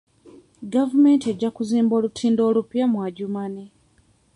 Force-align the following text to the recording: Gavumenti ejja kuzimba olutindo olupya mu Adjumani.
Gavumenti 0.73 1.25
ejja 1.31 1.49
kuzimba 1.55 1.93
olutindo 1.99 2.41
olupya 2.49 2.85
mu 2.91 2.97
Adjumani. 3.07 3.65